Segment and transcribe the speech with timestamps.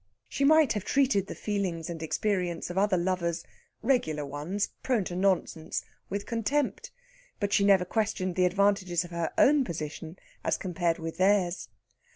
[0.27, 3.43] She might have treated the feelings and experience of other lovers
[3.83, 6.89] regular ones, prone to nonsense with contempt,
[7.39, 11.69] but she never questioned the advantages of her own position as compared with theirs.